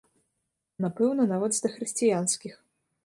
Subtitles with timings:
[0.85, 2.53] Напэўна, нават з дахрысціянскіх.